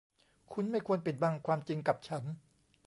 [0.53, 2.23] คุณไม่ควรปิดบังความจริงกับฉัน